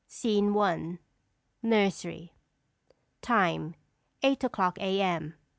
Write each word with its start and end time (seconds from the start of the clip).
SCENE 0.07 0.57
I. 0.57 0.97
NURSERY. 1.61 2.33
[_Time, 3.21 3.75
eight 4.23 4.43
o'clock 4.43 4.79
A.M. 4.79 5.35